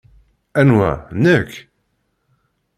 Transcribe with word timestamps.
Anwa? 0.59 0.91
Nek? 1.23 1.51